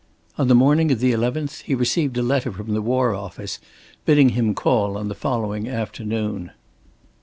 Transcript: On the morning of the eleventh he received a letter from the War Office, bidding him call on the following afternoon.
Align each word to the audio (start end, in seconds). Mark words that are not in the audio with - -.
On 0.35 0.47
the 0.47 0.55
morning 0.55 0.89
of 0.91 0.99
the 0.99 1.11
eleventh 1.11 1.59
he 1.59 1.75
received 1.75 2.17
a 2.17 2.23
letter 2.23 2.51
from 2.51 2.73
the 2.73 2.81
War 2.81 3.13
Office, 3.13 3.59
bidding 4.03 4.29
him 4.29 4.55
call 4.55 4.97
on 4.97 5.09
the 5.09 5.13
following 5.13 5.69
afternoon. 5.69 6.49